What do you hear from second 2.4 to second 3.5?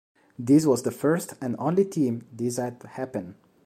had happened.